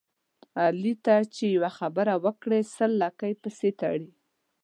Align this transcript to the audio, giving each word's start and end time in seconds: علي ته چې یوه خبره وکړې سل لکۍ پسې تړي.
علي 0.63 0.93
ته 1.05 1.15
چې 1.33 1.43
یوه 1.55 1.71
خبره 1.79 2.13
وکړې 2.25 2.59
سل 2.75 2.91
لکۍ 3.03 3.33
پسې 3.41 3.69
تړي. 3.79 4.09